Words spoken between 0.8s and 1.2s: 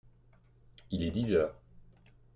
Il est